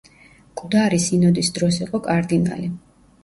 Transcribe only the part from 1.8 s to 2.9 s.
იყო კარდინალი.